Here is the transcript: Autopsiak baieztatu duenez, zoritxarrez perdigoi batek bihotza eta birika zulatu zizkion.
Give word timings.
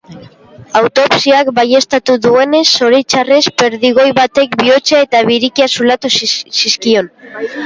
Autopsiak 0.77 1.51
baieztatu 1.59 2.15
duenez, 2.23 2.63
zoritxarrez 2.79 3.43
perdigoi 3.63 4.07
batek 4.21 4.57
bihotza 4.63 5.03
eta 5.09 5.23
birika 5.29 5.69
zulatu 5.77 6.13
zizkion. 6.23 7.13